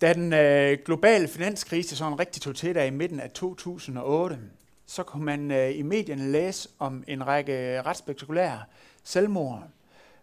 [0.00, 4.38] Da den øh, globale finanskrise sådan rigtig tog til der i midten af 2008,
[4.86, 8.62] så kunne man øh, i medierne læse om en række ret spektakulære
[9.04, 9.62] selvmord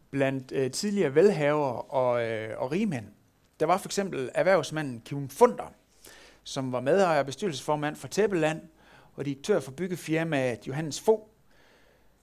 [0.10, 3.06] blandt øh, tidligere velhavere og, øh, og rigmænd.
[3.60, 5.74] Der var for eksempel erhvervsmanden Kim Funder,
[6.44, 8.62] som var medejer og bestyrelsesformand for Tæppeland
[9.16, 11.24] og direktør for byggefirmaet Johannes Fogh.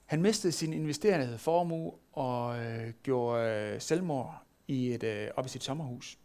[0.05, 5.49] Han mistede sin investerede formue og øh, gjorde øh, selvmord i et, øh, op i
[5.49, 6.17] sit sommerhus.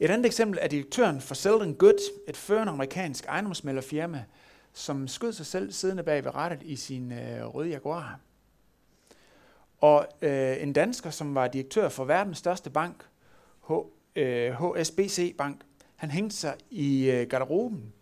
[0.00, 4.24] Et andet eksempel er direktøren for Selden Good, et førende amerikansk ejendomsmælderfirma,
[4.72, 8.20] som skød sig selv siddende bag ved rettet i sin øh, røde Jaguar.
[9.78, 13.04] Og øh, en dansker, som var direktør for verdens største bank,
[13.68, 13.72] H,
[14.16, 15.60] øh, HSBC Bank,
[15.96, 17.92] han hængte sig i øh, garderoben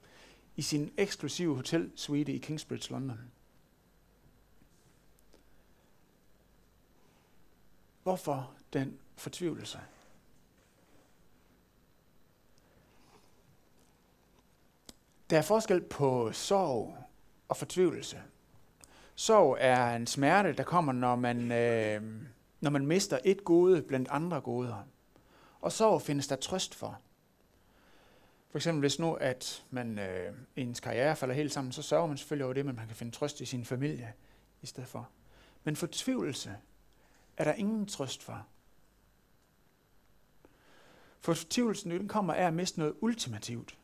[0.57, 3.21] i sin eksklusive hotelsuite i Kingsbridge, London.
[8.03, 9.79] Hvorfor den fortvivlelse?
[15.31, 16.97] Der er forskel på sorg
[17.49, 18.23] og fortvivlelse.
[19.15, 22.03] Sorg er en smerte, der kommer, når man, øh,
[22.61, 24.87] når man mister et gode blandt andre goder.
[25.61, 27.01] Og sorg findes der trøst for.
[28.51, 32.17] For eksempel hvis nu, at man, øh, ens karriere falder helt sammen, så sørger man
[32.17, 34.13] selvfølgelig over det, men man kan finde trøst i sin familie
[34.63, 35.09] i stedet for.
[35.65, 36.57] Men fortvivlelse
[37.37, 38.47] er der ingen trøst for.
[41.21, 43.79] Fortvivlelsen den kommer af at miste noget ultimativt.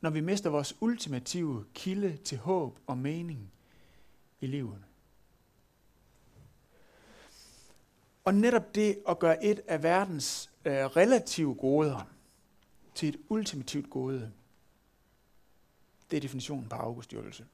[0.00, 3.52] Når vi mister vores ultimative kilde til håb og mening
[4.40, 4.84] i livet.
[8.24, 12.08] Og netop det at gøre et af verdens øh, relative goder
[12.94, 14.32] til et ultimativt gode,
[16.10, 17.46] det er definitionen på afgudstyrkelse.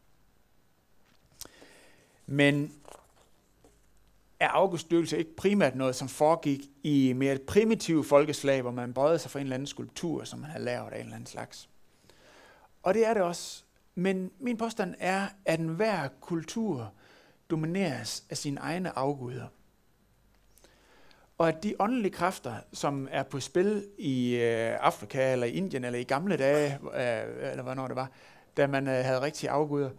[2.27, 2.73] Men
[4.41, 9.31] er afgudstyrkelse ikke primært noget, som foregik i mere primitive folkeslag, hvor man bøjede sig
[9.31, 11.69] for en eller anden skulptur, som man havde lavet af en eller anden slags.
[12.83, 13.65] Og det er det også.
[13.95, 16.93] Men min påstand er, at enhver kultur
[17.51, 19.47] domineres af sine egne afguder.
[21.39, 25.85] Og at de åndelige kræfter, som er på spil i øh, Afrika eller i Indien
[25.85, 28.11] eller i gamle dage, øh, eller hvornår det var,
[28.57, 29.91] da man øh, havde rigtige afguder,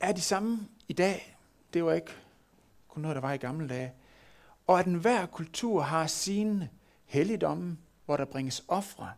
[0.00, 1.36] er de samme i dag.
[1.72, 2.12] Det var ikke
[2.88, 3.92] kun noget, der var i gamle dage.
[4.66, 6.70] Og at enhver kultur har sine
[7.04, 9.10] helligdomme, hvor der bringes ofre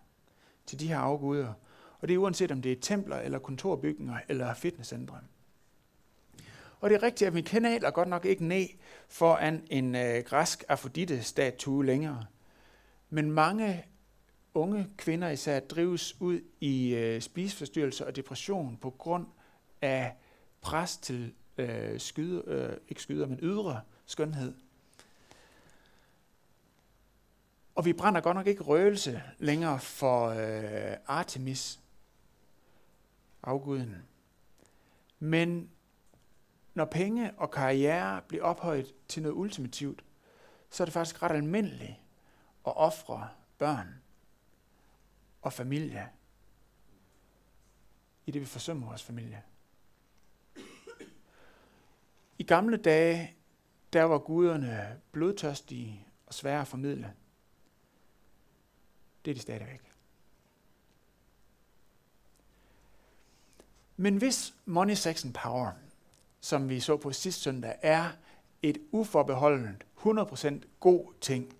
[0.66, 1.52] til de her afguder.
[2.00, 5.20] Og det er uanset om det er templer, eller kontorbygninger, eller fitnesscentre.
[6.80, 8.66] Og det er rigtigt, at vi kanaler godt nok ikke ned
[9.08, 12.24] foran en øh, græsk Afrodite-statue længere.
[13.10, 13.84] Men mange
[14.54, 19.26] unge kvinder især drives ud i øh, spiseforstyrrelser og depression på grund
[19.82, 20.14] af
[20.60, 24.54] pres til øh, skyde, øh, ikke skyder, men ydre skønhed.
[27.74, 31.80] Og vi brænder godt nok ikke røgelse længere for øh, Artemis,
[33.48, 34.02] afguden.
[35.18, 35.70] Men
[36.74, 40.04] når penge og karriere bliver ophøjet til noget ultimativt,
[40.70, 41.94] så er det faktisk ret almindeligt
[42.66, 43.28] at ofre
[43.58, 44.02] børn
[45.42, 46.08] og familie
[48.26, 49.42] i det, vi forsømmer vores familie.
[52.38, 53.36] I gamle dage,
[53.92, 57.14] der var guderne blodtørstige og svære at formidle.
[59.24, 59.87] Det er de stadigvæk.
[64.00, 65.70] Men hvis money, sex and power,
[66.40, 68.10] som vi så på sidste søndag, er
[68.62, 71.54] et uforbeholdent, 100% god ting,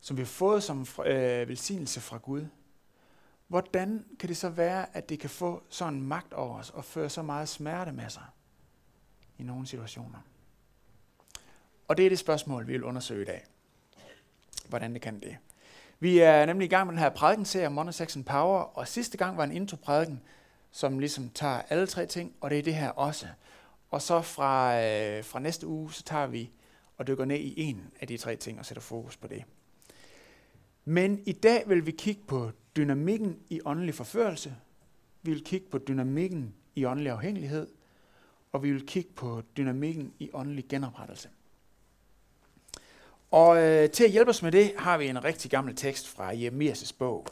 [0.00, 2.46] som vi har fået som øh, velsignelse fra Gud,
[3.48, 7.10] hvordan kan det så være, at det kan få sådan magt over os og føre
[7.10, 8.24] så meget smerte med sig
[9.38, 10.18] i nogle situationer?
[11.88, 13.44] Og det er det spørgsmål, vi vil undersøge i dag.
[14.68, 15.36] Hvordan det kan det.
[16.00, 19.18] Vi er nemlig i gang med den her prædikenserie Money, Sex and Power, og sidste
[19.18, 20.22] gang var en intro-prædiken,
[20.74, 23.26] som ligesom tager alle tre ting, og det er det her også.
[23.90, 26.50] Og så fra, øh, fra næste uge, så tager vi
[26.96, 29.44] og dykker ned i en af de tre ting og sætter fokus på det.
[30.84, 34.56] Men i dag vil vi kigge på dynamikken i åndelig forførelse.
[35.22, 37.66] Vi vil kigge på dynamikken i åndelig afhængighed.
[38.52, 41.28] Og vi vil kigge på dynamikken i åndelig genoprettelse.
[43.30, 46.32] Og øh, til at hjælpe os med det, har vi en rigtig gammel tekst fra
[46.32, 47.26] Jeremias' bog.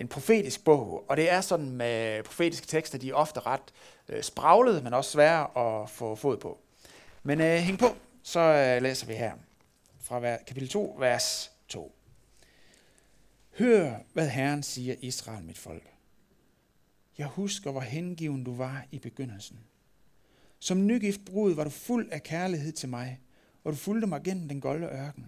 [0.00, 3.72] En profetisk bog, og det er sådan med profetiske tekster, de er ofte ret
[4.08, 6.58] øh, spraglede, men også svære at få fod på.
[7.22, 7.86] Men øh, hæng på,
[8.22, 9.32] så øh, læser vi her
[9.98, 11.94] fra kapitel 2, vers 2.
[13.58, 15.82] Hør, hvad Herren siger Israel, mit folk.
[17.18, 19.58] Jeg husker, hvor hengiven du var i begyndelsen.
[20.58, 23.20] Som nygift brud var du fuld af kærlighed til mig,
[23.64, 25.26] og du fulgte mig gennem den golde ørken.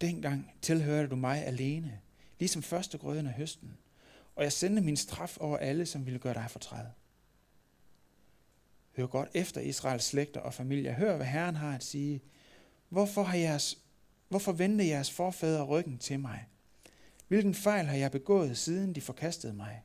[0.00, 2.00] Dengang tilhørte du mig alene,
[2.42, 3.78] ligesom første grøden af høsten,
[4.36, 6.86] og jeg sendte min straf over alle, som ville gøre dig fortræd.
[8.96, 10.92] Hør godt efter Israels slægter og familier.
[10.92, 12.22] Hør, hvad Herren har at sige.
[12.88, 13.78] Hvorfor, har jeres,
[14.28, 16.46] hvorfor vendte jeres forfædre ryggen til mig?
[17.28, 19.82] Hvilken fejl har jeg begået, siden de forkastede mig?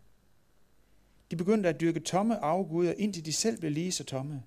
[1.31, 4.43] De begyndte at dyrke tomme afguder, indtil de selv blev lige så tomme.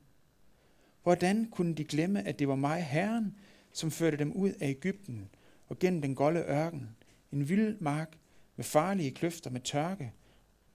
[1.02, 3.34] Hvordan kunne de glemme, at det var mig, Herren,
[3.72, 5.28] som førte dem ud af Ægypten
[5.68, 6.96] og gennem den golde ørken,
[7.32, 8.18] en vild mark
[8.56, 10.12] med farlige kløfter med tørke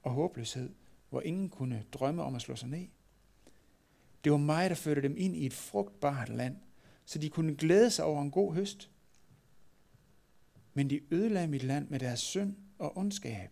[0.04, 0.70] og håbløshed,
[1.10, 2.88] hvor ingen kunne drømme om at slå sig ned?
[4.24, 6.58] Det var mig, der førte dem ind i et frugtbart land,
[7.06, 8.92] så de kunne glæde sig over en god høst.
[10.74, 13.50] Men de ødelagde mit land med deres synd og ondskab.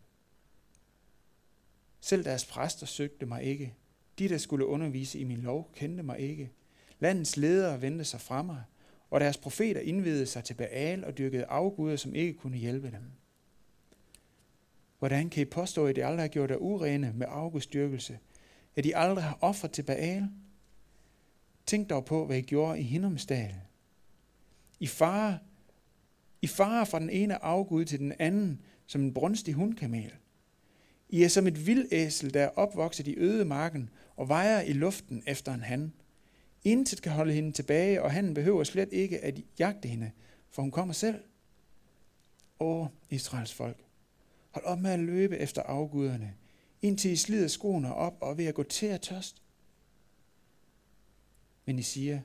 [2.02, 3.76] Selv deres præster søgte mig ikke.
[4.20, 6.52] De, der skulle undervise i min lov, kendte mig ikke.
[7.00, 8.64] Landets ledere vendte sig fra mig,
[9.14, 13.12] og deres profeter indvidede sig til Baal og dyrkede afguder, som ikke kunne hjælpe dem.
[15.00, 18.20] Hvordan kan I påstå, at I aldrig har gjort jer urene med afgudstyrkelse?
[18.76, 20.30] At I aldrig har offret til Baal?
[21.66, 23.56] Tænk dog på, hvad I gjorde i Hinnomsdal.
[24.80, 25.40] I fare,
[26.42, 30.14] I fare fra den ene afgud til den anden, som en brunstig hundkamel.
[31.10, 35.24] I er som et vildæsel, der er opvokset i øde marken og vejer i luften
[35.28, 35.94] efter en han.
[36.64, 40.12] Intet kan holde hende tilbage, og han behøver slet ikke at jagte hende,
[40.50, 41.24] for hun kommer selv.
[42.60, 43.84] Åh, Israels folk,
[44.52, 46.36] hold op med at løbe efter afguderne,
[46.82, 49.42] indtil I slider skoene op og ved at gå til at tørst.
[51.66, 52.20] Men I siger,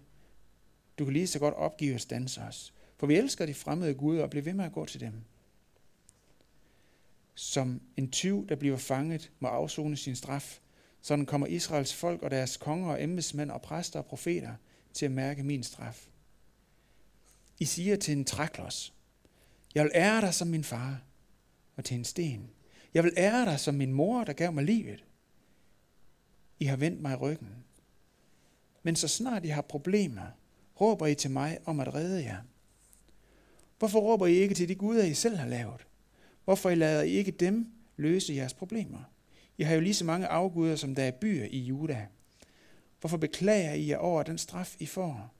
[0.98, 4.22] du kan lige så godt opgive at stanse os, for vi elsker de fremmede guder
[4.22, 5.12] og bliver ved med at gå til dem.
[7.34, 10.60] Som en tyv, der bliver fanget, må afzone sin straf.
[11.00, 14.54] Sådan kommer Israels folk og deres konger og embedsmænd og præster og profeter
[14.92, 16.08] til at mærke min straf.
[17.58, 18.94] I siger til en træklods,
[19.74, 21.02] jeg vil ære dig som min far,
[21.76, 22.50] og til en sten.
[22.94, 25.04] Jeg vil ære dig som min mor, der gav mig livet.
[26.58, 27.64] I har vendt mig ryggen.
[28.82, 30.26] Men så snart I har problemer,
[30.80, 32.42] råber I til mig om at redde jer.
[33.78, 35.86] Hvorfor råber I ikke til de guder, I selv har lavet?
[36.44, 38.98] Hvorfor I lader I ikke dem løse jeres problemer?
[39.58, 42.06] I har jo lige så mange afguder, som der er byer i Juda.
[43.00, 45.34] Hvorfor beklager I jer over den straf, I får?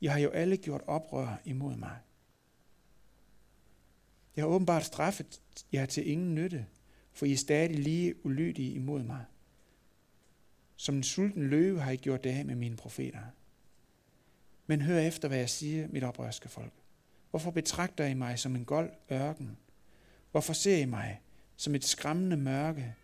[0.00, 1.96] I har jo alle gjort oprør imod mig.
[4.36, 5.40] Jeg har åbenbart straffet
[5.72, 6.66] jer til ingen nytte,
[7.12, 9.24] for I er stadig lige ulydige imod mig.
[10.76, 13.22] Som en sulten løve har I gjort det af med mine profeter.
[14.66, 16.72] Men hør efter, hvad jeg siger, mit oprørske folk.
[17.30, 19.56] Hvorfor betragter I mig som en gold ørken?
[20.30, 21.20] Hvorfor ser I mig
[21.56, 22.94] som et skræmmende mørke?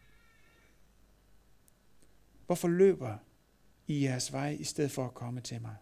[2.47, 3.19] Hvorfor løber
[3.87, 5.77] I jeres vej i stedet for at komme til mig?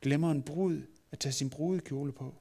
[0.00, 0.82] Glemmer en brud
[1.12, 2.34] at tage sin brudekjole på?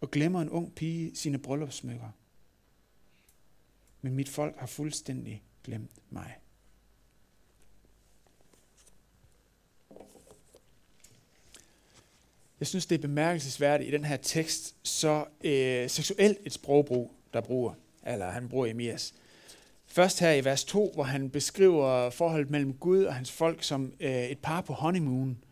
[0.00, 2.10] Og glemmer en ung pige sine bryllupsmykker?
[4.02, 6.38] Men mit folk har fuldstændig glemt mig.
[12.60, 17.40] Jeg synes, det er bemærkelsesværdigt i den her tekst, så øh, seksuelt et sprogbrug, der
[17.40, 17.74] bruger,
[18.06, 19.14] eller han bruger Emias.
[19.92, 23.92] Først her i vers 2, hvor han beskriver forholdet mellem Gud og hans folk som
[24.00, 25.44] øh, et par på honeymoon.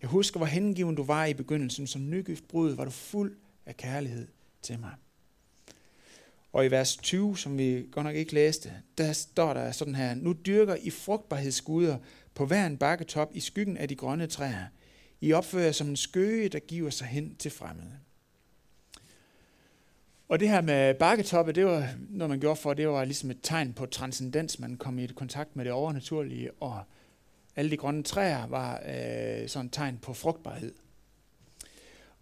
[0.00, 1.86] Jeg husker, hvor hengiven du var i begyndelsen.
[1.86, 3.36] Som nygift brud var du fuld
[3.66, 4.28] af kærlighed
[4.62, 4.90] til mig.
[6.52, 10.14] Og i vers 20, som vi godt nok ikke læste, der står der sådan her,
[10.14, 11.98] Nu dyrker I frugtbarhedsguder
[12.34, 14.66] på hver en bakketop i skyggen af de grønne træer.
[15.20, 17.98] I opfører som en skøge, der giver sig hen til fremmede.
[20.30, 23.38] Og det her med bakketoppe, det var noget, man gjorde for, det var ligesom et
[23.42, 24.58] tegn på transcendens.
[24.58, 26.82] Man kom i kontakt med det overnaturlige, og
[27.56, 30.74] alle de grønne træer var øh, sådan et tegn på frugtbarhed.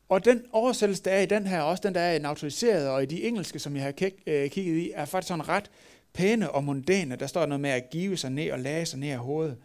[0.08, 2.90] Og den oversættelse, der er i den her, også den, der er i den autoriserede,
[2.90, 5.70] og i de engelske, som jeg har kig, øh, kigget i, er faktisk sådan ret
[6.12, 7.16] pæne og mundane.
[7.16, 9.56] Der står noget med at give sig ned og lage sig ned af hovedet.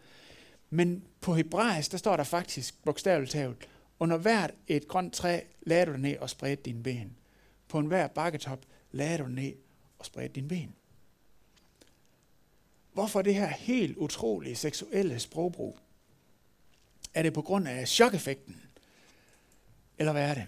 [0.70, 3.68] Men på hebraisk, der står der faktisk bogstaveligt talt,
[4.00, 7.16] under hvert et grønt træ lader du dig ned og spredte dine ben.
[7.74, 9.54] På enhver bakketop lagde du ned
[10.00, 10.76] og spredte dine ben.
[12.92, 15.80] Hvorfor det her helt utrolige seksuelle sprogbrug?
[17.14, 18.62] Er det på grund af chokeffekten?
[19.98, 20.48] Eller hvad er det?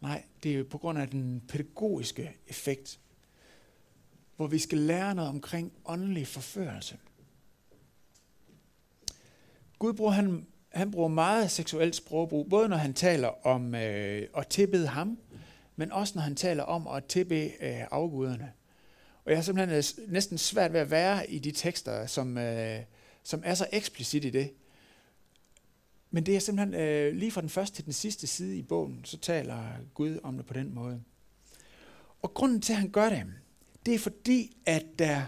[0.00, 3.00] Nej, det er jo på grund af den pædagogiske effekt,
[4.36, 6.98] hvor vi skal lære noget omkring åndelig forførelse.
[9.78, 14.46] Gud bruger, han, han bruger meget seksuelt sprogbrug, både når han taler om øh, at
[14.46, 15.18] tilbede ham,
[15.76, 18.52] men også når han taler om at tilbede øh, afguderne.
[19.24, 22.80] Og jeg har simpelthen øh, næsten svært ved at være i de tekster, som, øh,
[23.22, 24.52] som er så eksplicit i det.
[26.10, 29.04] Men det er simpelthen øh, lige fra den første til den sidste side i bogen,
[29.04, 29.62] så taler
[29.94, 31.02] Gud om det på den måde.
[32.22, 33.24] Og grunden til, at han gør det,
[33.86, 35.22] det er fordi, at der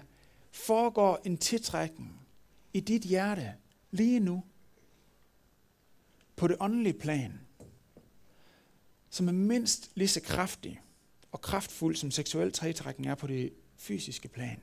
[0.52, 2.20] foregår en tiltrækning
[2.72, 3.52] i dit hjerte
[3.90, 4.42] lige nu
[6.36, 7.40] på det åndelige plan,
[9.10, 10.80] som er mindst lige så kraftig
[11.32, 14.62] og kraftfuld som seksuel tiltrækning er på det fysiske plan.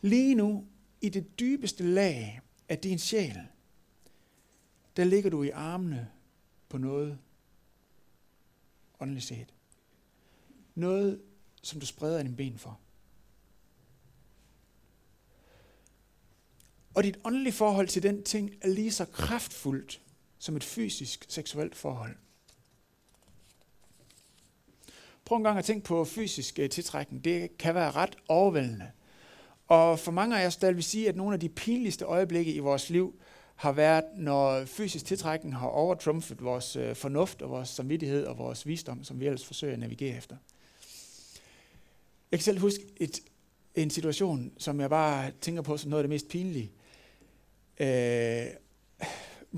[0.00, 0.66] Lige nu,
[1.00, 3.38] i det dybeste lag af din sjæl,
[4.96, 6.10] der ligger du i armene
[6.68, 7.18] på noget
[9.00, 9.54] åndeligt set.
[10.74, 11.22] Noget,
[11.62, 12.80] som du spreder dine ben for.
[16.94, 20.00] Og dit åndelige forhold til den ting er lige så kraftfuldt
[20.38, 22.16] som et fysisk seksuelt forhold.
[25.24, 27.24] Prøv en gang at tænke på fysisk øh, tiltrækning.
[27.24, 28.90] Det kan være ret overvældende.
[29.68, 32.58] Og for mange af os, der vil sige, at nogle af de pinligste øjeblikke i
[32.58, 33.20] vores liv
[33.54, 38.66] har været, når fysisk tiltrækning har overtrumfet vores øh, fornuft og vores samvittighed og vores
[38.66, 40.36] visdom, som vi ellers forsøger at navigere efter.
[42.30, 43.20] Jeg kan selv huske et,
[43.74, 46.70] en situation, som jeg bare tænker på som noget af det mest pinlige.
[47.80, 48.46] Øh,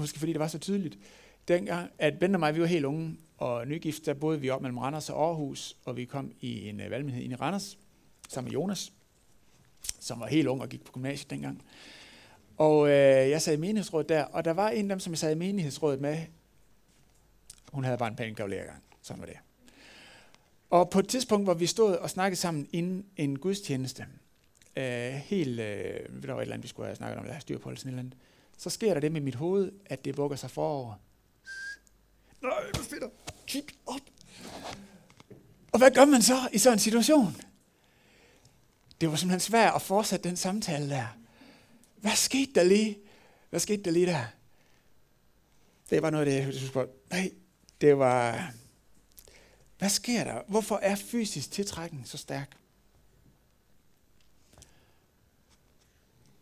[0.01, 0.99] måske fordi det var så tydeligt.
[1.49, 4.63] Dengang, at Bente og mig, vi var helt unge og nygift, der boede vi op
[4.63, 7.79] mellem Randers og Aarhus, og vi kom i en uh, valgmenighed ind i Randers,
[8.29, 8.93] sammen med Jonas,
[10.01, 11.63] som var helt ung og gik på gymnasiet dengang.
[12.57, 15.19] Og øh, jeg sad i menighedsrådet der, og der var en af dem, som jeg
[15.19, 16.19] sad i menighedsrådet med.
[17.73, 18.83] Hun havde bare en pæn gang.
[19.03, 19.37] Sådan var det.
[20.71, 24.07] Og på et tidspunkt, hvor vi stod og snakkede sammen inden en gudstjeneste,
[24.77, 27.41] øh, helt, øh, der var et eller andet, vi skulle have snakket om, eller have
[27.41, 28.19] styr på, eller sådan et eller andet,
[28.61, 30.95] så sker der det med mit hoved, at det bukker sig forover.
[32.43, 33.09] Nej, du finder.
[33.47, 34.01] Kig op.
[35.73, 37.37] Og hvad gør man så i sådan en situation?
[39.01, 41.07] Det var simpelthen svært at fortsætte den samtale der.
[41.97, 42.99] Hvad skete der lige?
[43.51, 44.25] Hvad skete der lige der?
[45.91, 46.87] Det var noget det, jeg synes på.
[47.11, 47.33] Nej,
[47.81, 48.53] det var...
[49.79, 50.43] Hvad sker der?
[50.49, 52.60] Hvorfor er fysisk tiltrækning så stærk?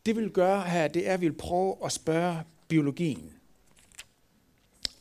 [0.09, 3.33] Det vi vil gøre her, det er, at vi vil prøve at spørge biologien.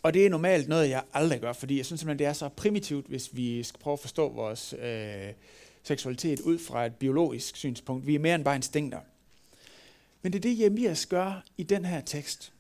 [0.03, 2.49] Og det er normalt noget, jeg aldrig gør, fordi jeg synes simpelthen, det er så
[2.49, 5.33] primitivt, hvis vi skal prøve at forstå vores øh,
[5.83, 8.07] seksualitet ud fra et biologisk synspunkt.
[8.07, 8.99] Vi er mere end bare instinkter.
[10.21, 12.53] Men det er det, Jemias gør i den her tekst.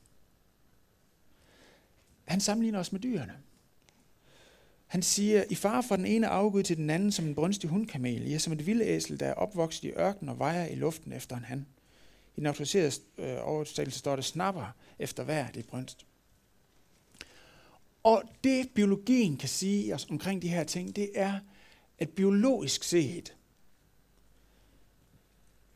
[2.25, 3.33] Han sammenligner os med dyrene.
[4.85, 8.29] Han siger, i far fra den ene afgud til den anden som en brunstig hundkamel,
[8.29, 11.37] ja, som et vilde æsel, der er opvokset i ørken og vejer i luften efter
[11.37, 11.65] en han.
[12.37, 16.05] I den autoriserede øh, oversættelse står det snapper efter hver det brønst.
[18.03, 21.39] Og det biologien kan sige os omkring de her ting, det er,
[21.99, 23.35] at biologisk set,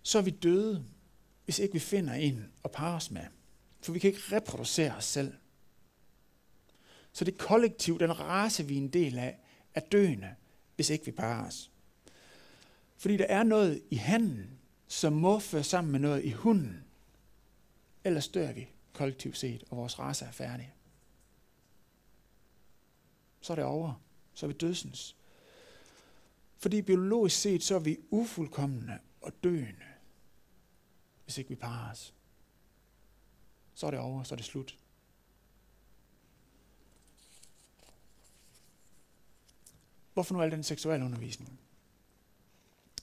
[0.03, 0.85] så er vi døde,
[1.45, 3.25] hvis ikke vi finder en at parre os med.
[3.81, 5.33] For vi kan ikke reproducere os selv.
[7.13, 9.39] Så det kollektiv, den race, vi er en del af,
[9.73, 10.35] er døende,
[10.75, 11.71] hvis ikke vi parer os.
[12.97, 14.60] Fordi der er noget i handen,
[14.91, 16.83] som må føre sammen med noget i hunden.
[18.03, 20.73] Ellers dør vi kollektivt set, og vores race er færdig.
[23.41, 23.93] Så er det over.
[24.33, 25.15] Så er vi dødsens.
[26.57, 29.85] Fordi biologisk set, så er vi ufuldkommende og døende,
[31.23, 32.13] hvis ikke vi parer os.
[33.73, 34.77] Så er det over, så er det slut.
[40.13, 41.59] Hvorfor nu al den seksuelle undervisning?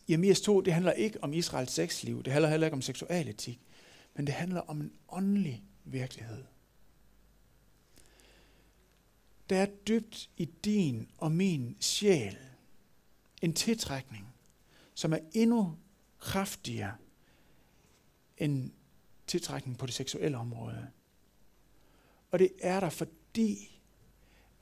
[0.08, 3.60] Jeremias 2, det handler ikke om Israels sexliv, det handler heller ikke om seksualetik,
[4.14, 6.44] men det handler om en åndelig virkelighed.
[9.50, 12.38] Der er dybt i din og min sjæl
[13.42, 14.34] en tiltrækning,
[14.94, 15.76] som er endnu
[16.18, 16.94] kraftigere
[18.36, 18.70] end
[19.26, 20.90] tiltrækning på det seksuelle område.
[22.30, 23.80] Og det er der, fordi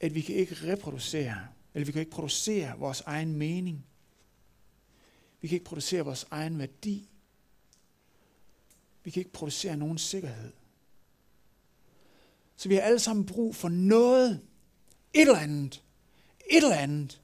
[0.00, 3.86] at vi kan ikke reproducere, eller vi kan ikke producere vores egen mening.
[5.40, 7.08] Vi kan ikke producere vores egen værdi.
[9.04, 10.52] Vi kan ikke producere nogen sikkerhed.
[12.56, 14.40] Så vi har alle sammen brug for noget,
[15.14, 15.82] et eller andet,
[16.50, 17.22] et eller andet,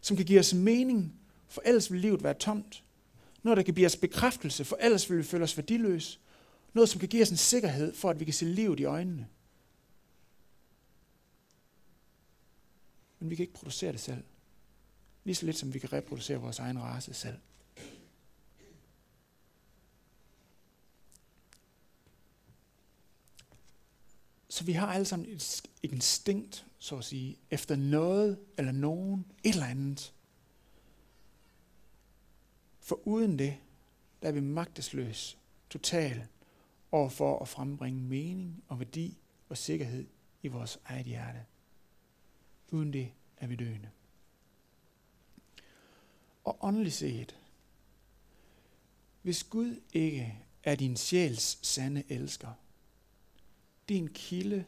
[0.00, 2.84] som kan give os mening, for ellers vil livet være tomt.
[3.42, 6.18] Noget, der kan give os bekræftelse, for ellers vil vi føle os værdiløse.
[6.72, 9.28] Noget, som kan give os en sikkerhed, for at vi kan se livet i øjnene.
[13.18, 14.24] Men vi kan ikke producere det selv.
[15.28, 17.38] Lige så lidt som vi kan reproducere vores egen race selv.
[24.48, 29.52] Så vi har alle sammen et instinkt, så at sige, efter noget eller nogen, et
[29.52, 30.14] eller andet.
[32.80, 33.56] For uden det,
[34.22, 35.38] der er vi magtesløs,
[35.70, 36.26] total,
[36.92, 39.18] overfor at frembringe mening og værdi
[39.48, 40.06] og sikkerhed
[40.42, 41.44] i vores eget hjerte.
[42.68, 43.90] Uden det er vi døende.
[46.48, 47.38] Og åndeligt set,
[49.22, 52.52] hvis Gud ikke er din sjæls sande elsker,
[53.88, 54.64] din kilde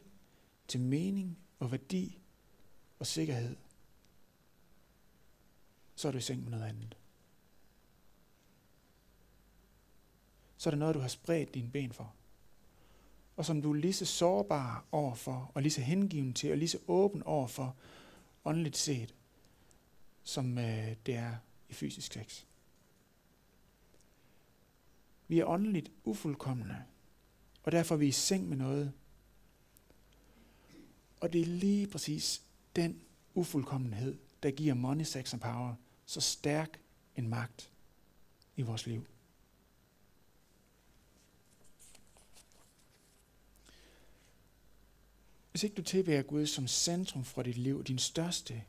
[0.67, 2.19] til mening og værdi
[2.99, 3.55] og sikkerhed,
[5.95, 6.97] så er du i seng med noget andet.
[10.57, 12.13] Så er det noget, du har spredt dine ben for.
[13.37, 16.69] Og som du er lige så sårbar overfor, og lige så hengiven til, og lige
[16.69, 17.75] så åben overfor,
[18.45, 19.15] åndeligt set,
[20.23, 21.35] som øh, det er
[21.71, 22.43] i fysisk sex.
[25.27, 26.83] Vi er åndeligt ufuldkommende,
[27.63, 28.93] og derfor er vi i seng med noget.
[31.19, 32.41] Og det er lige præcis
[32.75, 33.01] den
[33.33, 35.75] ufuldkommenhed, der giver money, sex and power
[36.05, 36.79] så stærk
[37.15, 37.71] en magt
[38.55, 39.07] i vores liv.
[45.51, 48.63] Hvis ikke du tilbærer Gud som centrum for dit liv, din største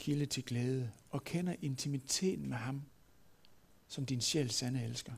[0.00, 2.82] kilde til glæde, og kender intimiteten med ham
[3.88, 5.12] som din sjæl sande elsker,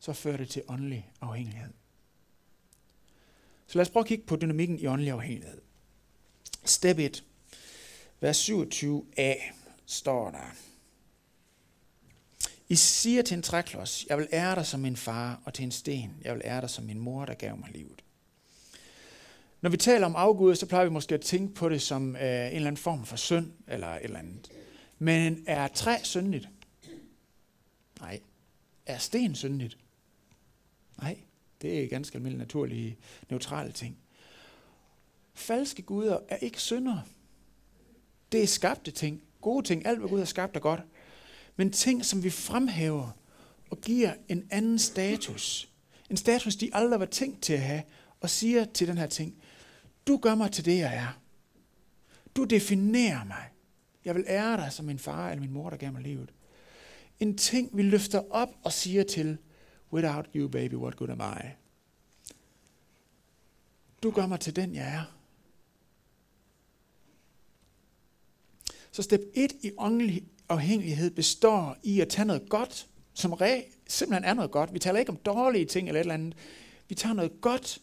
[0.00, 1.72] så fører det til åndelig afhængighed.
[3.66, 5.60] Så lad os prøve at kigge på dynamikken i åndelig afhængighed.
[6.64, 7.24] Step 1,
[8.20, 9.52] vers 27a
[9.86, 10.56] står der.
[12.68, 15.72] I siger til en træklods, jeg vil ære dig som min far, og til en
[15.72, 18.04] sten, jeg vil ære dig som min mor, der gav mig livet.
[19.60, 22.22] Når vi taler om afguder, så plejer vi måske at tænke på det som øh,
[22.22, 24.52] en eller anden form for synd, eller et eller andet.
[24.98, 26.48] Men er træ syndigt?
[28.00, 28.20] Nej.
[28.86, 29.78] Er sten syndigt?
[31.02, 31.18] Nej.
[31.62, 32.96] Det er ganske almindelige, naturlige,
[33.30, 33.98] neutrale ting.
[35.34, 36.98] Falske guder er ikke synder.
[38.32, 40.80] Det er skabte ting, gode ting, alt hvad Gud har skabt er godt.
[41.56, 43.10] Men ting, som vi fremhæver
[43.70, 45.68] og giver en anden status.
[46.10, 47.82] En status, de aldrig var tænkt til at have,
[48.20, 49.34] og siger til den her ting,
[50.10, 51.20] du gør mig til det, jeg er.
[52.36, 53.44] Du definerer mig.
[54.04, 56.32] Jeg vil ære dig som min far eller min mor, der gav mig livet.
[57.20, 59.38] En ting, vi løfter op og siger til,
[59.92, 61.48] without you, baby, what good am I?
[64.02, 65.16] Du gør mig til den, jeg er.
[68.92, 74.24] Så step 1 i åndelig afhængighed består i at tage noget godt, som re- simpelthen
[74.24, 74.74] er noget godt.
[74.74, 76.34] Vi taler ikke om dårlige ting eller et eller andet.
[76.88, 77.78] Vi tager noget godt,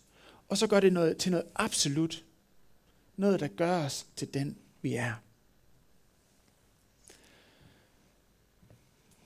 [0.49, 2.23] og så gør det noget, til noget absolut.
[3.17, 5.13] Noget, der gør os til den, vi er.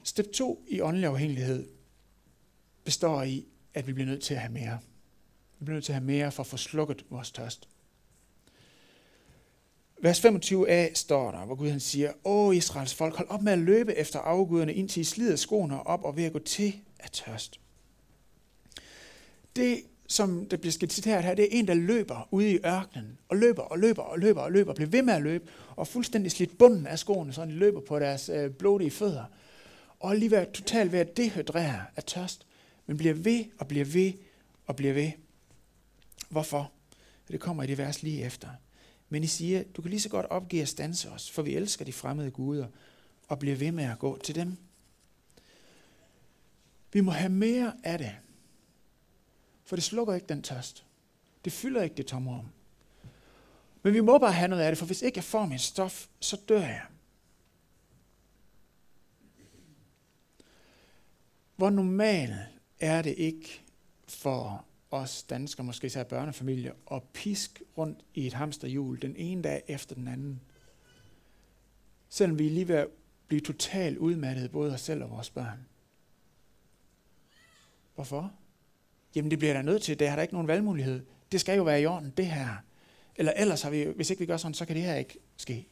[0.03, 1.67] Step 2 i åndelig afhængighed
[2.83, 4.79] består i, at vi bliver nødt til at have mere.
[5.59, 7.69] Vi bliver nødt til at have mere for at få slukket vores tørst.
[10.01, 13.59] Vers 25a står der, hvor Gud han siger, Åh Israels folk, hold op med at
[13.59, 17.59] løbe efter afguderne, indtil I slider skoene op og ved at gå til af tørst.
[19.55, 23.37] Det, som der bliver skitseret her, det er en, der løber ude i ørkenen, og
[23.37, 25.45] løber og løber og løber og løber, og bliver ved med at løbe,
[25.75, 29.23] og fuldstændig slidt bunden af skoene, så de løber på deres øh, blodige fødder,
[29.99, 32.45] og lige ved, totalt ved at dehydrere af tørst,
[32.85, 34.13] men bliver ved og bliver ved
[34.65, 35.11] og bliver ved.
[36.29, 36.71] Hvorfor?
[37.27, 38.47] Det kommer i det vers lige efter.
[39.09, 41.85] Men I siger, du kan lige så godt opgive at stanse os, for vi elsker
[41.85, 42.67] de fremmede guder,
[43.27, 44.57] og bliver ved med at gå til dem.
[46.93, 48.11] Vi må have mere af det,
[49.71, 50.85] for det slukker ikke den tørst.
[51.45, 52.45] Det fylder ikke det tomrum.
[53.83, 56.07] Men vi må bare have noget af det, for hvis ikke jeg får mit stof,
[56.19, 56.85] så dør jeg.
[61.55, 62.35] Hvor normal
[62.79, 63.61] er det ikke
[64.07, 69.63] for os danskere, måske især børnefamilier, at pisk rundt i et hamsterhjul den ene dag
[69.67, 70.41] efter den anden.
[72.09, 72.87] Selvom vi er lige ved at
[73.27, 75.67] blive totalt udmattet, både os selv og vores børn.
[77.95, 78.33] Hvorfor?
[79.15, 81.05] Jamen det bliver der nødt til, det har der ikke nogen valgmulighed.
[81.31, 82.55] Det skal jo være i orden, det her.
[83.15, 85.67] Eller ellers har vi, hvis ikke vi gør sådan, så kan det her ikke ske.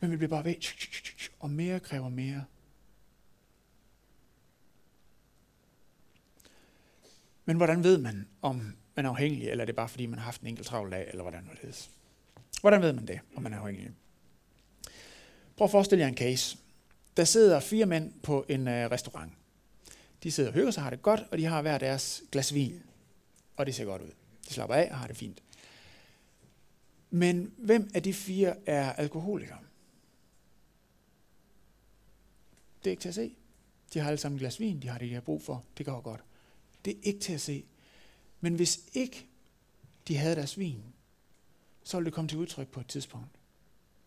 [0.00, 0.54] Men vi bliver bare ved,
[1.40, 2.44] og mere kræver mere.
[7.44, 10.24] Men hvordan ved man, om man er afhængig, eller er det bare fordi, man har
[10.24, 11.88] haft en enkelt travl dag, eller hvordan det er?
[12.60, 13.90] Hvordan ved man det, om man er afhængig?
[15.56, 16.58] Prøv at forestille jer en case.
[17.16, 19.32] Der sidder fire mænd på en øh, restaurant.
[20.22, 22.82] De sidder og hygger sig, har det godt, og de har hver deres glas vin.
[23.56, 24.10] Og det ser godt ud.
[24.48, 25.42] De slapper af og har det fint.
[27.10, 29.58] Men hvem af de fire er alkoholikere?
[32.84, 33.36] Det er ikke til at se.
[33.94, 35.64] De har alle sammen glas vin, de har det, de har brug for.
[35.78, 36.20] Det går godt.
[36.84, 37.64] Det er ikke til at se.
[38.40, 39.26] Men hvis ikke
[40.08, 40.82] de havde deres vin,
[41.84, 43.30] så ville det komme til udtryk på et tidspunkt.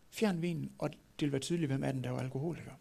[0.10, 2.72] Fjern vinen, og det vil være tydeligt, hvem af dem, der var alkoholiker.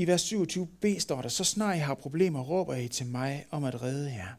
[0.00, 3.64] I vers 27b står der, så snart I har problemer, råber I til mig om
[3.64, 4.34] at redde jer.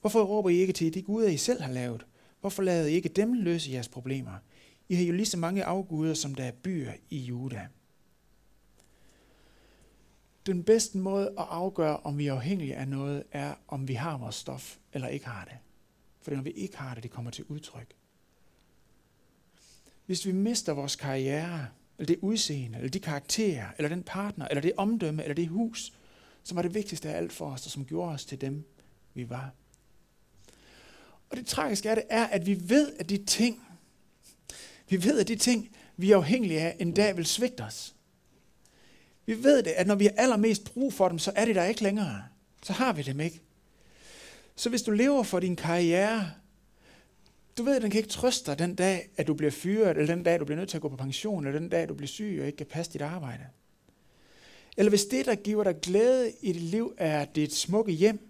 [0.00, 2.06] Hvorfor råber I ikke til de guder, I selv har lavet?
[2.40, 4.32] Hvorfor lader I ikke dem løse jeres problemer?
[4.88, 7.68] I har jo lige så mange afguder, som der er byer i Juda.
[10.46, 14.18] Den bedste måde at afgøre, om vi er afhængige af noget, er, om vi har
[14.18, 15.56] vores stof eller ikke har det.
[16.20, 17.94] For når vi ikke har det, det kommer til udtryk.
[20.06, 21.66] Hvis vi mister vores karriere,
[21.98, 25.92] eller det udseende, eller de karakterer, eller den partner, eller det omdømme, eller det hus,
[26.44, 28.64] som var det vigtigste af alt for os, og som gjorde os til dem,
[29.14, 29.50] vi var.
[31.30, 33.66] Og det tragiske er det er, at vi ved, at de ting,
[34.88, 37.94] vi ved, at de ting, vi er afhængige af, en dag vil svigte os.
[39.26, 41.64] Vi ved det, at når vi har allermest brug for dem, så er det der
[41.64, 42.22] ikke længere.
[42.62, 43.40] Så har vi dem ikke.
[44.56, 46.30] Så hvis du lever for din karriere,
[47.58, 50.22] du ved, den kan ikke trøste dig den dag, at du bliver fyret, eller den
[50.22, 52.38] dag, du bliver nødt til at gå på pension, eller den dag, du bliver syg
[52.40, 53.46] og ikke kan passe dit arbejde.
[54.76, 58.28] Eller hvis det, der giver dig glæde i dit liv, er dit smukke hjem,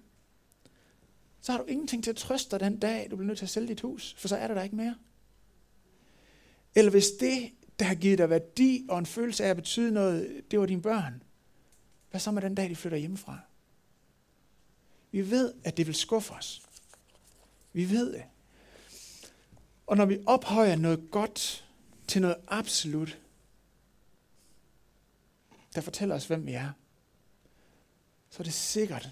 [1.40, 3.50] så har du ingenting til at trøste dig den dag, du bliver nødt til at
[3.50, 4.94] sælge dit hus, for så er det der ikke mere.
[6.74, 10.42] Eller hvis det, der har givet dig værdi og en følelse af at betyde noget,
[10.50, 11.22] det var dine børn,
[12.10, 13.38] hvad så med den dag, de flytter hjemmefra?
[15.10, 16.62] Vi ved, at det vil skuffe os.
[17.72, 18.22] Vi ved det.
[19.92, 21.68] Og når vi ophøjer noget godt
[22.08, 23.18] til noget absolut,
[25.74, 26.70] der fortæller os, hvem vi er,
[28.30, 29.10] så er det sikkert,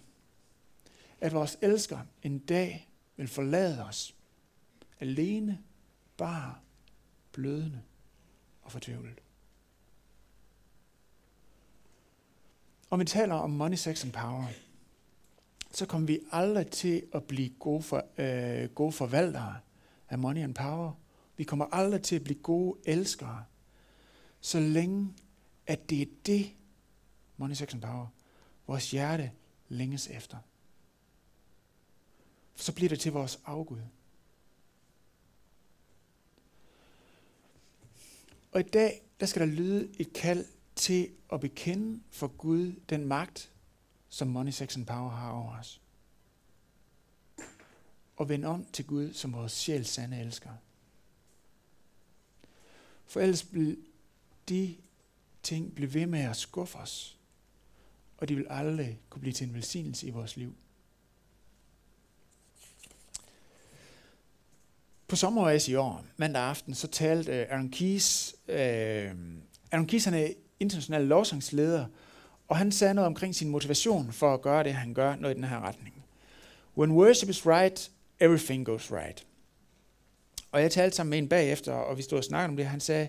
[1.21, 4.15] at vores elsker en dag vil forlade os
[5.01, 5.59] alene,
[6.17, 6.55] bare,
[7.33, 7.83] blødende
[8.63, 9.21] og fortvivlet.
[12.91, 14.47] Og vi taler om money, sex and power,
[15.71, 19.61] så kommer vi aldrig til at blive gode, for, øh, gode forvaltere
[20.11, 20.93] af money and power.
[21.37, 23.45] Vi kommer aldrig til at blive gode elskere,
[24.41, 25.15] så længe
[25.67, 26.53] at det er det,
[27.37, 28.07] money, sex and power,
[28.67, 29.31] vores hjerte
[29.69, 30.39] længes efter.
[32.55, 33.81] Så bliver det til vores afgud.
[38.53, 43.07] Og i dag, der skal der lyde et kald til at bekende for Gud den
[43.07, 43.53] magt,
[44.09, 45.81] som money, sex and power har over os.
[48.21, 50.51] Og vende om til Gud som vores sjæl sande elsker.
[53.07, 53.77] For ellers vil
[54.49, 54.77] de
[55.43, 57.19] ting blive ved med at skuffe os,
[58.19, 60.55] og de vil aldrig kunne blive til en velsignelse i vores liv.
[65.09, 69.15] På sommeråret i år, mandag aften, så talte øh, Aaron Keys, øh,
[69.73, 70.29] Aaron Keys han er
[70.61, 71.87] international lovsangsleder,
[72.49, 75.37] og han sagde noget omkring sin motivation for at gøre det, han gør, noget i
[75.37, 76.05] den her retning.
[76.77, 79.27] When worship is right, everything goes right.
[80.53, 82.81] Og jeg talte sammen med en bagefter, og vi stod og snakkede om det, han
[82.81, 83.09] sagde,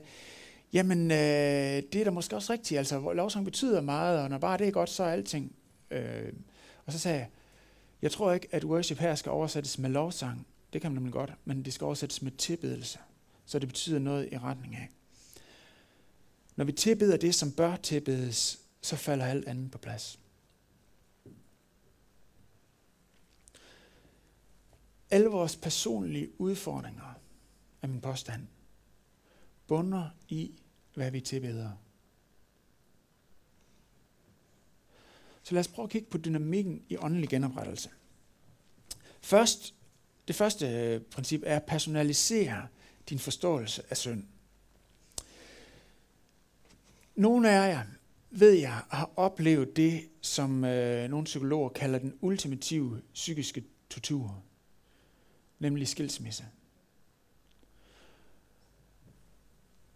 [0.74, 1.18] jamen, øh,
[1.94, 4.72] det er da måske også rigtigt, altså lovsang betyder meget, og når bare det er
[4.72, 5.56] godt, så er alting.
[5.92, 6.34] Øh,
[6.86, 7.28] og så sagde jeg,
[8.02, 11.34] jeg tror ikke, at worship her skal oversættes med lovsang, det kan man nemlig godt,
[11.46, 13.00] men det skal oversættes med tilbedelse.
[13.46, 14.90] Så det betyder noget i retning af.
[16.56, 20.20] Når vi tilbeder det, som bør tilbedes, så falder alt andet på plads.
[25.12, 27.14] Alle vores personlige udfordringer,
[27.82, 28.48] er min påstand,
[29.68, 30.52] bunder i,
[30.94, 31.72] hvad vi tilbeder.
[35.44, 37.90] Så lad os prøve at kigge på dynamikken i åndelig genoprettelse.
[39.22, 39.76] Først
[40.28, 42.68] det første øh, princip er at personalisere
[43.10, 44.24] din forståelse af synd.
[47.16, 47.84] Nogle af jer,
[48.30, 54.44] ved jeg, har oplevet det, som øh, nogle psykologer kalder den ultimative psykiske tortur,
[55.62, 56.46] nemlig skilsmisse.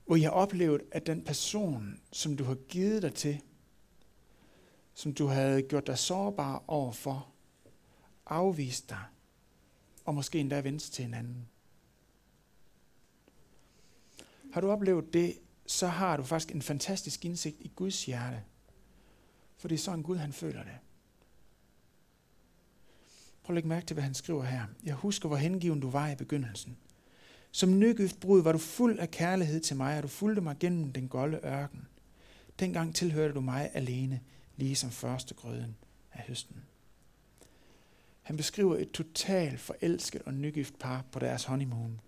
[0.06, 3.41] Hvor I har oplevet, at den person, som du har givet dig til,
[4.93, 7.32] som du havde gjort dig sårbar overfor,
[8.25, 9.04] afvist dig,
[10.06, 11.47] og måske endda vende til til hinanden.
[14.54, 18.43] Har du oplevet det, så har du faktisk en fantastisk indsigt i Guds hjerte.
[19.58, 20.78] For det er sådan Gud, han føler det.
[23.45, 24.65] Prøv at lægge mærke til, hvad han skriver her.
[24.84, 26.77] Jeg husker, hvor hengiven du var i begyndelsen.
[27.51, 30.93] Som nygift brud var du fuld af kærlighed til mig, og du fulgte mig gennem
[30.93, 31.88] den golde ørken.
[32.60, 34.21] Dengang tilhørte du mig alene,
[34.55, 35.77] ligesom første grøden
[36.13, 36.63] af høsten.
[38.21, 42.01] Han beskriver et totalt forelsket og nygift par på deres honeymoon.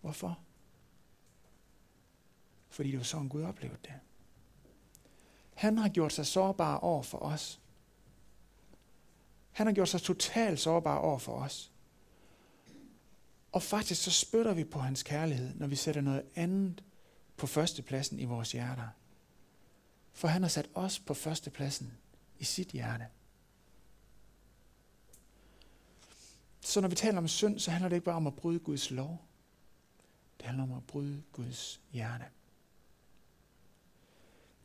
[0.00, 0.38] Hvorfor?
[2.68, 3.94] Fordi det var sådan Gud oplevede det.
[5.54, 7.59] Han har gjort sig sårbar over for os.
[9.52, 11.72] Han har gjort sig totalt sårbar over for os.
[13.52, 16.84] Og faktisk så spytter vi på hans kærlighed, når vi sætter noget andet
[17.36, 18.88] på førstepladsen i vores hjerter.
[20.12, 21.92] For han har sat os på førstepladsen
[22.38, 23.06] i sit hjerte.
[26.60, 28.90] Så når vi taler om synd, så handler det ikke bare om at bryde Guds
[28.90, 29.24] lov.
[30.38, 32.24] Det handler om at bryde Guds hjerte.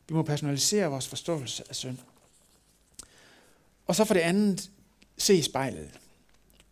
[0.08, 1.98] Vi må personalisere vores forståelse af synd.
[3.86, 4.71] Og så for det andet,
[5.17, 6.00] se i spejlet.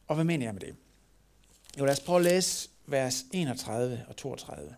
[0.08, 0.76] Og hvad mener jeg med det?
[1.80, 4.76] Jo, lad os prøve at læse vers 31 og 32.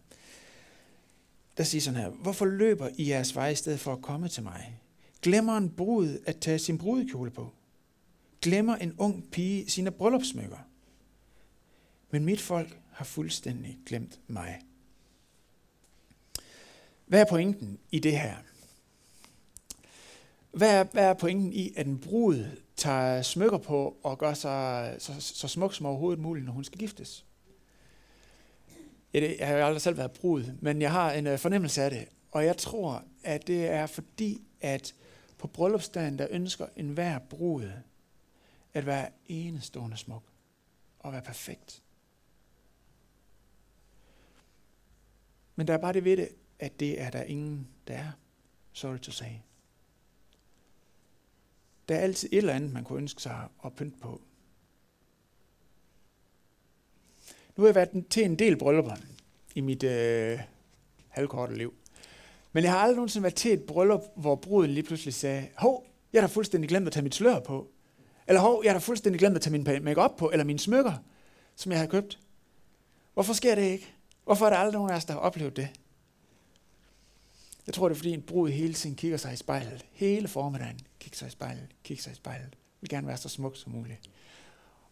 [1.58, 4.44] Der siger sådan her, hvorfor løber I jeres vej i stedet for at komme til
[4.44, 4.80] mig?
[5.22, 7.54] Glemmer en brud at tage sin brudekjole på?
[8.42, 10.58] Glemmer en ung pige sine bryllupsmykker?
[12.12, 14.62] Men mit folk har fuldstændig glemt mig.
[17.06, 18.36] Hvad er pointen i det her?
[20.56, 24.96] Hvad er, hvad er pointen i, at en brud tager smykker på og gør sig
[25.00, 27.26] så, så smuk som overhovedet muligt, når hun skal giftes?
[29.14, 31.90] Jeg, jeg har jo aldrig selv været brud, men jeg har en øh, fornemmelse af
[31.90, 32.08] det.
[32.32, 34.96] Og jeg tror, at det er fordi, at
[35.38, 37.72] på bryllupsdagen, der ønsker enhver brud
[38.74, 40.24] at være enestående smuk
[41.00, 41.84] og være perfekt.
[45.56, 48.12] Men der er bare det ved det, at det er der ingen, der er.
[48.74, 49.32] Sorry to say.
[51.90, 54.22] Der er altid et eller andet, man kunne ønske sig at pynte på.
[57.56, 58.96] Nu har jeg været til en del bryllupper
[59.56, 60.40] i mit øh,
[61.10, 61.74] halvkorte liv.
[62.54, 65.86] Men jeg har aldrig nogensinde været til et bryllup, hvor bruden lige pludselig sagde, hov,
[66.14, 67.72] jeg har fuldstændig glemt at tage mit slør på.
[68.28, 70.94] Eller hov, jeg har fuldstændig glemt at tage min makeup på, eller mine smykker,
[71.56, 72.20] som jeg har købt.
[73.14, 73.94] Hvorfor sker det ikke?
[74.24, 75.70] Hvorfor er der aldrig nogen af os, der har oplevet det?
[77.68, 79.86] Jeg tror, det er fordi en brud hele tiden kigger sig i spejlet.
[79.92, 82.56] Hele formiddagen kigger sig i spejlet, kigger sig i spejlet.
[82.82, 84.10] Vil gerne være så smuk som muligt.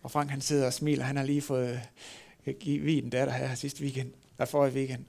[0.02, 1.04] Og Frank han sidder og smiler.
[1.04, 1.82] Han har lige fået
[2.46, 4.14] øh, givet en datter her sidste weekend.
[4.38, 5.06] Der forrige weekend.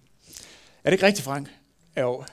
[0.85, 1.49] Er det ikke rigtigt, Frank?
[1.97, 2.25] Jo.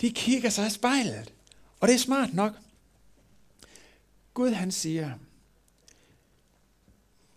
[0.00, 1.32] De kigger sig i spejlet.
[1.80, 2.52] Og det er smart nok.
[4.34, 5.12] Gud han siger,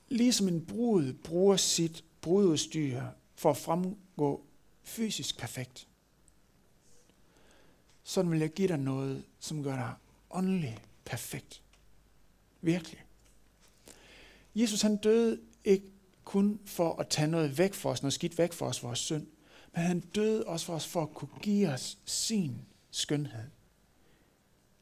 [0.09, 3.01] ligesom en brud bruger sit brududstyr
[3.35, 4.45] for at fremgå
[4.83, 5.87] fysisk perfekt,
[8.11, 9.93] sådan vil jeg give dig noget, som gør dig
[10.29, 11.61] åndelig perfekt.
[12.61, 13.03] Virkelig.
[14.55, 15.91] Jesus han døde ikke
[16.23, 19.27] kun for at tage noget væk for os, noget skidt væk for os, vores synd,
[19.73, 23.49] men han døde også for os for at kunne give os sin skønhed.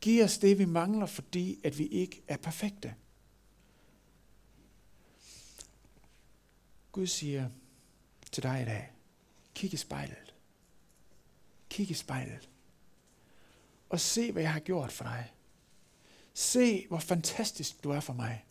[0.02, 2.96] Giv os det, vi mangler, fordi at vi ikke er perfekte.
[6.92, 7.50] Gud siger
[8.32, 8.92] til dig i dag,
[9.56, 10.34] kig i spejlet.
[11.70, 12.50] Kig i spejlet.
[13.89, 15.34] Og se, hvad jeg har gjort for dig.
[16.34, 18.45] Se, hvor fantastisk du er for mig.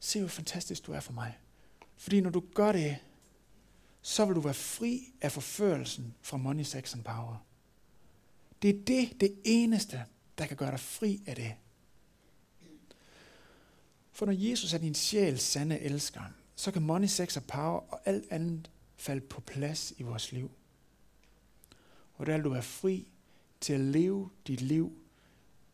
[0.00, 1.38] Se, hvor fantastisk du er for mig.
[1.96, 2.98] Fordi når du gør det,
[4.02, 7.46] så vil du være fri af forførelsen fra money, sex and power.
[8.62, 10.04] Det er det, det eneste,
[10.38, 11.54] der kan gøre dig fri af det.
[14.12, 16.22] For når Jesus er din sjæl sande elsker,
[16.56, 20.50] så kan money, sex og power og alt andet falde på plads i vores liv.
[22.20, 23.08] Og der vil du være fri
[23.60, 24.92] til at leve dit liv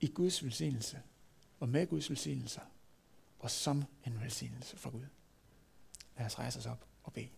[0.01, 0.99] i Guds velsignelse
[1.61, 2.61] og med Guds velsignelse
[3.39, 5.07] og som en velsignelse for Gud.
[6.19, 7.29] Lad os rejse os op og bede.